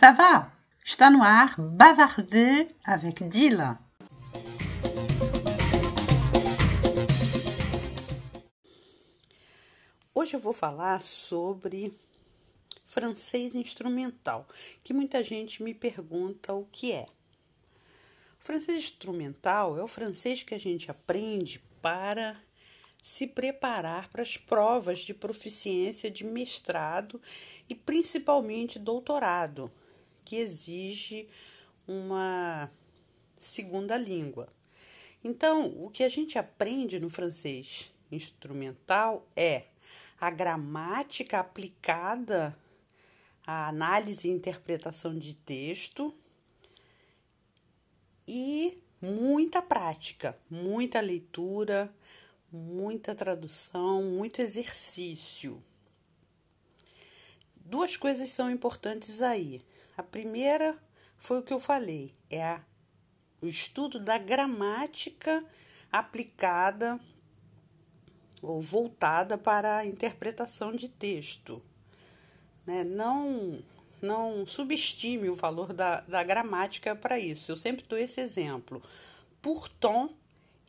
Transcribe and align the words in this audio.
ça 0.00 0.12
va? 0.12 0.50
Está 0.82 1.10
no 1.10 1.22
ar 1.22 1.60
Bavarder 1.60 2.74
avec 2.82 3.22
Dila. 3.28 3.78
Hoje 10.14 10.32
eu 10.32 10.40
vou 10.40 10.54
falar 10.54 11.02
sobre 11.02 11.92
francês 12.86 13.54
instrumental, 13.54 14.48
que 14.82 14.94
muita 14.94 15.22
gente 15.22 15.62
me 15.62 15.74
pergunta 15.74 16.54
o 16.54 16.64
que 16.64 16.92
é. 16.92 17.04
O 18.40 18.42
francês 18.42 18.78
instrumental 18.78 19.78
é 19.78 19.82
o 19.82 19.86
francês 19.86 20.42
que 20.42 20.54
a 20.54 20.58
gente 20.58 20.90
aprende 20.90 21.60
para 21.82 22.40
se 23.02 23.26
preparar 23.26 24.08
para 24.08 24.22
as 24.22 24.38
provas 24.38 25.00
de 25.00 25.12
proficiência 25.12 26.10
de 26.10 26.24
mestrado 26.24 27.20
e 27.68 27.74
principalmente 27.74 28.78
doutorado, 28.78 29.70
que 30.30 30.36
exige 30.36 31.28
uma 31.88 32.70
segunda 33.36 33.96
língua. 33.96 34.48
Então, 35.24 35.66
o 35.84 35.90
que 35.90 36.04
a 36.04 36.08
gente 36.08 36.38
aprende 36.38 37.00
no 37.00 37.10
francês 37.10 37.90
instrumental 38.12 39.26
é 39.34 39.64
a 40.20 40.30
gramática 40.30 41.40
aplicada 41.40 42.56
à 43.44 43.66
análise 43.66 44.28
e 44.28 44.30
interpretação 44.30 45.18
de 45.18 45.34
texto 45.34 46.14
e 48.28 48.80
muita 49.02 49.60
prática, 49.60 50.38
muita 50.48 51.00
leitura, 51.00 51.92
muita 52.52 53.16
tradução, 53.16 54.04
muito 54.04 54.40
exercício. 54.40 55.60
Duas 57.56 57.96
coisas 57.96 58.30
são 58.30 58.48
importantes 58.48 59.22
aí. 59.22 59.60
A 60.00 60.02
primeira 60.02 60.78
foi 61.18 61.40
o 61.40 61.42
que 61.42 61.52
eu 61.52 61.60
falei, 61.60 62.14
é 62.30 62.42
a, 62.42 62.64
o 63.42 63.46
estudo 63.46 64.00
da 64.00 64.16
gramática 64.16 65.44
aplicada 65.92 66.98
ou 68.40 68.62
voltada 68.62 69.36
para 69.36 69.76
a 69.76 69.84
interpretação 69.84 70.74
de 70.74 70.88
texto. 70.88 71.62
Né? 72.64 72.82
Não, 72.82 73.62
não 74.00 74.46
subestime 74.46 75.28
o 75.28 75.36
valor 75.36 75.74
da, 75.74 76.00
da 76.00 76.24
gramática 76.24 76.96
para 76.96 77.18
isso. 77.18 77.52
Eu 77.52 77.56
sempre 77.56 77.84
dou 77.86 77.98
esse 77.98 78.22
exemplo. 78.22 78.82
Pourtant 79.42 80.12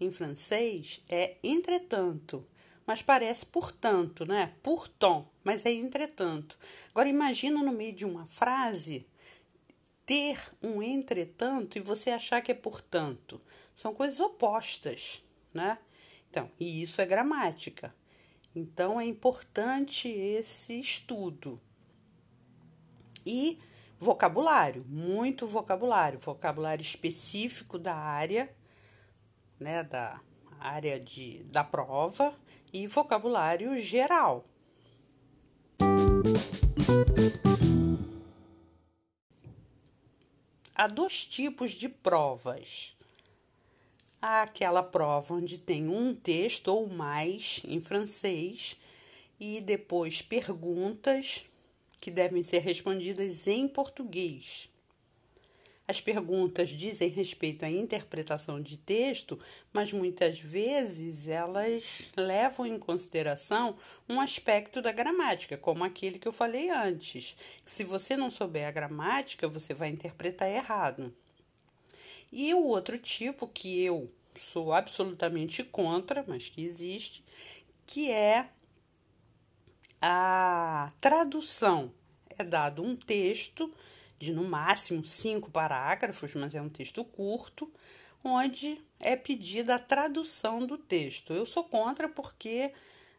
em 0.00 0.10
francês 0.10 1.04
é 1.08 1.36
entretanto, 1.40 2.44
mas 2.84 3.00
parece 3.00 3.46
portanto, 3.46 4.26
né? 4.26 4.54
Pourtant, 4.60 5.26
mas 5.44 5.64
é 5.64 5.70
entretanto. 5.70 6.58
Agora 6.90 7.08
imagina 7.08 7.62
no 7.62 7.70
meio 7.70 7.94
de 7.94 8.04
uma 8.04 8.26
frase 8.26 9.06
ter 10.10 10.42
um 10.60 10.82
entretanto 10.82 11.78
e 11.78 11.80
você 11.80 12.10
achar 12.10 12.40
que 12.40 12.50
é 12.50 12.54
portanto. 12.54 13.40
São 13.72 13.94
coisas 13.94 14.18
opostas, 14.18 15.22
né? 15.54 15.78
Então, 16.28 16.50
e 16.58 16.82
isso 16.82 17.00
é 17.00 17.06
gramática. 17.06 17.94
Então 18.52 19.00
é 19.00 19.04
importante 19.04 20.08
esse 20.08 20.80
estudo. 20.80 21.60
E 23.24 23.60
vocabulário, 24.00 24.84
muito 24.84 25.46
vocabulário, 25.46 26.18
vocabulário 26.18 26.82
específico 26.82 27.78
da 27.78 27.94
área 27.94 28.52
né, 29.60 29.84
da 29.84 30.20
área 30.58 30.98
de, 30.98 31.44
da 31.44 31.62
prova 31.62 32.34
e 32.72 32.88
vocabulário 32.88 33.78
geral. 33.78 34.44
Há 40.80 40.86
dois 40.86 41.26
tipos 41.26 41.72
de 41.72 41.90
provas. 41.90 42.96
Há 44.18 44.44
aquela 44.44 44.82
prova 44.82 45.34
onde 45.34 45.58
tem 45.58 45.90
um 45.90 46.14
texto 46.14 46.68
ou 46.68 46.88
mais 46.88 47.60
em 47.66 47.82
francês 47.82 48.78
e 49.38 49.60
depois 49.60 50.22
perguntas 50.22 51.44
que 52.00 52.10
devem 52.10 52.42
ser 52.42 52.60
respondidas 52.60 53.46
em 53.46 53.68
português. 53.68 54.69
As 55.90 56.00
perguntas 56.00 56.70
dizem 56.70 57.08
respeito 57.08 57.64
à 57.64 57.68
interpretação 57.68 58.62
de 58.62 58.76
texto, 58.76 59.36
mas 59.72 59.92
muitas 59.92 60.38
vezes 60.38 61.26
elas 61.26 62.12
levam 62.16 62.64
em 62.64 62.78
consideração 62.78 63.74
um 64.08 64.20
aspecto 64.20 64.80
da 64.80 64.92
gramática, 64.92 65.56
como 65.56 65.82
aquele 65.82 66.20
que 66.20 66.28
eu 66.28 66.32
falei 66.32 66.70
antes. 66.70 67.36
Se 67.64 67.82
você 67.82 68.16
não 68.16 68.30
souber 68.30 68.68
a 68.68 68.70
gramática, 68.70 69.48
você 69.48 69.74
vai 69.74 69.88
interpretar 69.88 70.48
errado. 70.48 71.12
E 72.30 72.54
o 72.54 72.62
outro 72.62 72.96
tipo 72.96 73.48
que 73.48 73.82
eu 73.82 74.08
sou 74.38 74.72
absolutamente 74.72 75.64
contra, 75.64 76.24
mas 76.24 76.48
que 76.48 76.62
existe, 76.62 77.24
que 77.84 78.12
é 78.12 78.48
a 80.00 80.92
tradução. 81.00 81.92
É 82.38 82.44
dado 82.44 82.80
um 82.80 82.94
texto 82.94 83.74
de 84.20 84.32
no 84.32 84.44
máximo 84.44 85.04
cinco 85.04 85.50
parágrafos, 85.50 86.34
mas 86.34 86.54
é 86.54 86.60
um 86.60 86.68
texto 86.68 87.02
curto, 87.02 87.72
onde 88.22 88.78
é 89.00 89.16
pedida 89.16 89.76
a 89.76 89.78
tradução 89.78 90.64
do 90.66 90.76
texto. 90.76 91.32
Eu 91.32 91.46
sou 91.46 91.64
contra 91.64 92.06
porque 92.06 92.72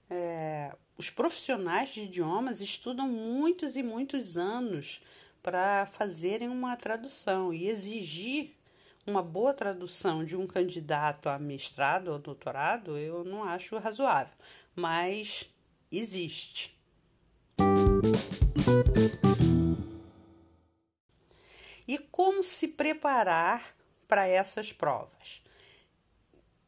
é, 0.10 0.74
os 0.96 1.10
profissionais 1.10 1.90
de 1.90 2.02
idiomas 2.02 2.62
estudam 2.62 3.10
muitos 3.10 3.76
e 3.76 3.82
muitos 3.82 4.38
anos 4.38 5.02
para 5.42 5.88
fazerem 5.88 6.48
uma 6.48 6.78
tradução 6.78 7.52
e 7.52 7.68
exigir 7.68 8.52
uma 9.08 9.24
boa 9.24 9.56
tradução 9.56 10.24
de 10.24 10.36
um 10.36 10.46
candidato 10.46 11.28
a 11.30 11.40
mestrado 11.40 12.10
ou 12.10 12.20
doutorado 12.20 12.96
eu 12.96 13.24
não 13.24 13.44
acho 13.44 13.76
razoável, 13.80 14.36
mas 14.76 15.50
existe. 15.92 16.80
E 21.92 21.98
como 21.98 22.42
se 22.42 22.70
preparar 22.70 23.76
para 24.08 24.26
essas 24.26 24.72
provas? 24.72 25.44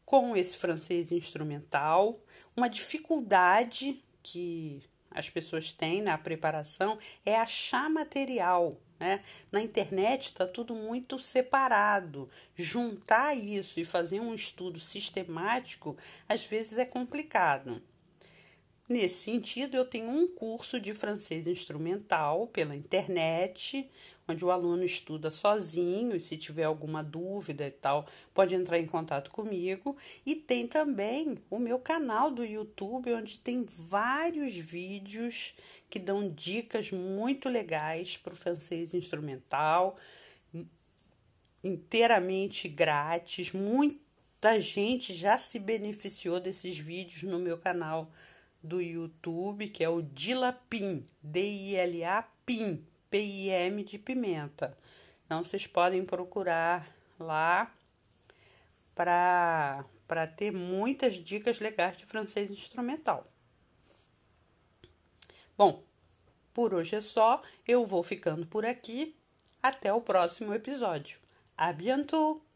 Com 0.03 0.35
esse 0.35 0.57
francês 0.57 1.13
instrumental, 1.13 2.19
uma 2.57 2.67
dificuldade 2.67 4.03
que 4.21 4.83
as 5.09 5.29
pessoas 5.29 5.71
têm 5.71 6.01
na 6.01 6.17
preparação 6.17 6.99
é 7.25 7.37
achar 7.37 7.89
material. 7.89 8.77
Né? 8.99 9.23
Na 9.49 9.61
internet 9.61 10.25
está 10.25 10.45
tudo 10.45 10.75
muito 10.75 11.17
separado. 11.17 12.29
Juntar 12.53 13.33
isso 13.33 13.79
e 13.79 13.85
fazer 13.85 14.19
um 14.19 14.35
estudo 14.35 14.77
sistemático 14.77 15.95
às 16.27 16.45
vezes 16.45 16.77
é 16.77 16.83
complicado. 16.83 17.81
Nesse 18.87 19.23
sentido, 19.23 19.77
eu 19.77 19.85
tenho 19.85 20.09
um 20.09 20.27
curso 20.27 20.77
de 20.77 20.93
francês 20.93 21.47
instrumental 21.47 22.47
pela 22.47 22.75
internet, 22.75 23.89
onde 24.27 24.43
o 24.43 24.51
aluno 24.51 24.83
estuda 24.83 25.31
sozinho 25.31 26.13
e 26.13 26.19
se 26.19 26.35
tiver 26.35 26.65
alguma 26.65 27.01
dúvida 27.01 27.65
e 27.65 27.71
tal, 27.71 28.05
pode 28.33 28.53
entrar 28.53 28.77
em 28.77 28.85
contato 28.85 29.31
comigo. 29.31 29.95
E 30.25 30.35
tem 30.35 30.67
também 30.67 31.37
o 31.49 31.57
meu 31.57 31.79
canal 31.79 32.29
do 32.29 32.43
YouTube, 32.43 33.13
onde 33.13 33.39
tem 33.39 33.65
vários 33.65 34.53
vídeos 34.53 35.53
que 35.89 35.97
dão 35.97 36.29
dicas 36.29 36.91
muito 36.91 37.47
legais 37.47 38.17
para 38.17 38.33
o 38.33 38.37
francês 38.37 38.93
instrumental, 38.93 39.95
inteiramente 41.63 42.67
grátis. 42.67 43.53
Muita 43.53 44.59
gente 44.59 45.13
já 45.13 45.37
se 45.37 45.57
beneficiou 45.57 46.41
desses 46.41 46.77
vídeos 46.77 47.23
no 47.23 47.39
meu 47.39 47.57
canal 47.57 48.11
do 48.63 48.81
YouTube, 48.81 49.67
que 49.67 49.83
é 49.83 49.89
o 49.89 50.01
Dilapim, 50.01 51.05
D-I-L-A 51.21 52.23
PIM, 52.45 52.85
P-I-M 53.09 53.83
de 53.83 53.99
pimenta. 53.99 54.77
Então 55.25 55.43
vocês 55.43 55.67
podem 55.67 56.05
procurar 56.05 56.89
lá 57.19 57.71
para 58.95 59.85
para 60.07 60.27
ter 60.27 60.51
muitas 60.51 61.15
dicas 61.15 61.59
legais 61.59 61.97
de 61.97 62.05
francês 62.05 62.51
instrumental. 62.51 63.25
Bom, 65.57 65.83
por 66.53 66.73
hoje 66.73 66.95
é 66.95 67.01
só. 67.01 67.41
Eu 67.67 67.85
vou 67.85 68.03
ficando 68.03 68.45
por 68.45 68.65
aqui. 68.65 69.15
Até 69.61 69.91
o 69.93 70.01
próximo 70.01 70.53
episódio. 70.53 71.17
A 71.57 71.71
bientôt! 71.71 72.52